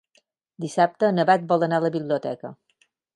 Dissabte 0.63 1.11
na 1.17 1.25
Bet 1.31 1.45
vol 1.51 1.65
anar 1.67 1.81
a 1.81 1.83
la 1.85 1.91
biblioteca. 1.97 2.51